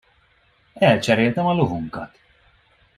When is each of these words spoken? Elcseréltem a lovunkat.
Elcseréltem 0.73 1.45
a 1.45 1.53
lovunkat. 1.53 2.17